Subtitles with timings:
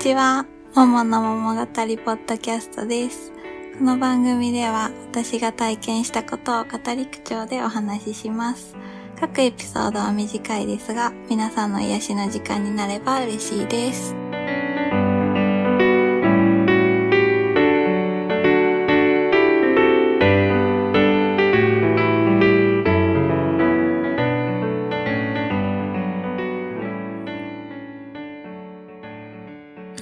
[0.00, 0.46] ちは。
[0.74, 3.32] ももの桃語りポッドキャストです。
[3.76, 8.74] この番組では私が体験したことを語り口調でお話しします。
[9.20, 14.14] 各エピソードは短いですが、皆さんの癒しの時間になれば嬉しいです。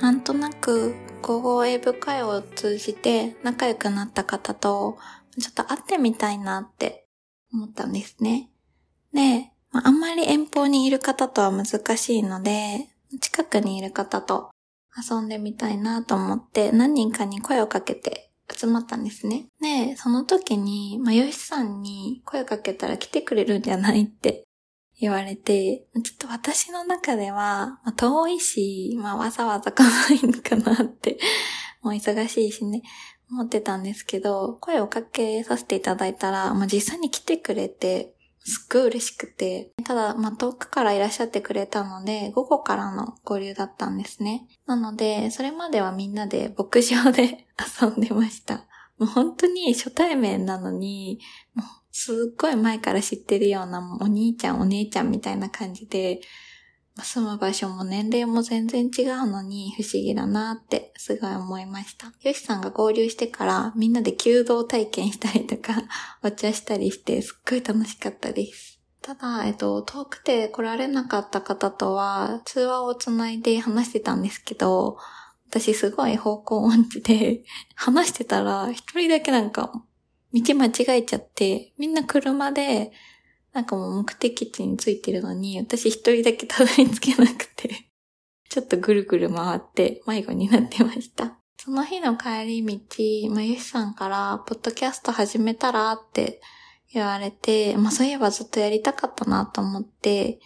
[0.00, 4.98] なんとなく、午後英語会を通じて仲良くなった方と、
[5.38, 7.06] ちょっと会ってみたいなって
[7.52, 8.50] 思ったんですね。
[9.12, 12.88] で、あんまり遠方にいる方とは難しいので、
[13.20, 14.50] 近くにいる方と
[14.96, 19.46] 遊んでみたいなと思って何人かに声をかけて集まったんですね。
[19.60, 24.45] で、その時に、まあ、よしさんに声をかけたら来てくれるんじゃないって
[24.98, 31.18] 言われて、ちょっと私の中では、まあ、遠いし、まあ、わざわざ来ないのかなって、
[31.82, 32.82] もう忙しいしね、
[33.30, 44.46] 思ってたんですけど、声をかけさせていただいたら、まあ、実際に来てくれて、すっごい嬉しくて、ただ、まあ、遠くからいらっしゃってくれたので、午後からの合流だったんですね。
[44.66, 47.46] なので、それまではみんなで牧場で
[47.82, 48.64] 遊んでました。
[48.98, 51.20] もう本当に初対面なのに、
[51.54, 56.20] もうすっごい前から知ってるようなお兄ちゃんお姉ちゃんみたいな感じで、
[57.02, 62.06] 住む場所も年齢も全然違うのに不思議だなってすごい思いました。
[62.06, 65.74] よしさんが合流してからみんなで弓道体験したりとか
[66.24, 68.80] お茶したりしてすっごい楽しかったです。
[69.02, 74.96] ただ、えっと、遠くて来られなかった方とは通話をつないで話してたんですけど、
[75.60, 77.42] 私すごい方向音痴で
[77.74, 79.72] 話してたら一人だけなんか
[80.32, 82.92] 道間違えちゃって、みんな車で、
[83.52, 87.88] なんかもう目的地に着いてるのに、私一人だけたどり着けなくて、
[88.48, 91.38] ちょっとぐるぐる回って迷子になってました。
[91.58, 96.40] その日の帰り道、ま、ゆしさんから、ポッドキャスト始めたらって
[96.92, 100.38] 言われて、まあ、そういえばずっとやりたかったなと思って、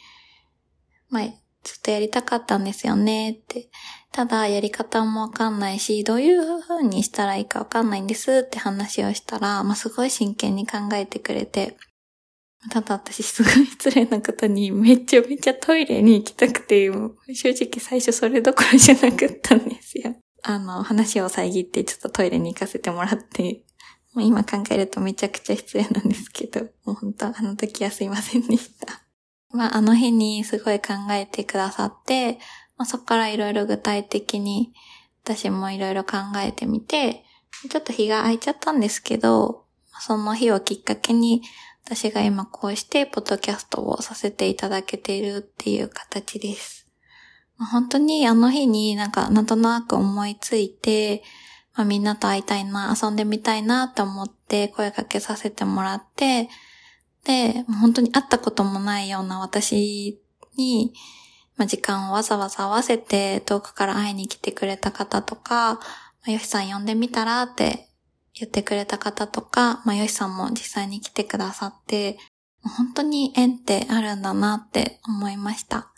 [1.08, 1.24] まあ、
[1.62, 3.69] ずっとやりたかったんですよねって。
[4.12, 11.76] ただ、やり方もわかんないし、どういう風にしたらいいかわかんないんですって話をしたら、まあ、すごい真剣に考えてくれて、
[12.71, 16.91] ただ私すごい失礼なことにめちゃめちゃトイレに行きたくて、
[17.32, 20.16] 正直最初それどころじゃなかったんですよ。
[20.42, 23.65] あの、話を遮ってちょっとトイレに行かせてもらって、
[24.12, 29.03] もう今考えるとめちゃくちゃ失礼なんですけど、もう本当あの時はすいませんでした。
[29.52, 32.38] まあ、あの日にすごい考えてくださって、
[32.76, 34.72] まあ、そこからいろいろ具体的に
[35.24, 37.24] 私もいろいろ考えてみて、
[37.68, 39.64] ちょっと日が空いちゃったんですけど、
[40.00, 41.42] その日をきっかけに
[41.84, 46.86] 私が今こうしてポッドキャストをさせていただけているっていう形です。
[47.58, 51.22] まあ本当にあの日になんかなんとなく思いついて、
[51.74, 56.48] まあ、みんなと会いたいな、遊んでみたいなって思って声かけさせてもらって、
[57.25, 60.20] で、本当に会ったこともないような私
[60.56, 60.92] に、
[61.56, 65.80] まあ、時間をわざわざ合わせて遠くから会いに来てくれた方とか、ま
[66.28, 67.88] あ、よしさん呼んでみたらって
[68.34, 72.19] 言ってくれた方とか、まあ、よしさんも実際に来てくださって、
[72.62, 75.88] 本当に縁ってあるんだなって思いました。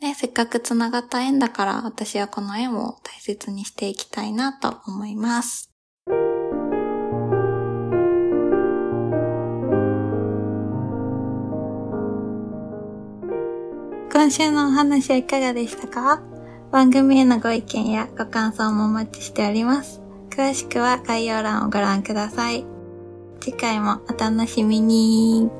[0.00, 5.73] で、せっかく繋がった縁だから私はこの縁を大切にしていきたいなと思います。
[14.24, 16.22] 今週のお話はいかがでしたか？
[16.72, 20.00] 番組へのご意見やご感想もお待ちしております。
[20.30, 22.64] 詳しくは概要欄をご覧ください。
[23.38, 25.50] 次回もお楽しみに。